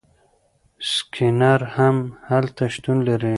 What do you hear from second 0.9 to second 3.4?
سکینر هم هلته شتون لري.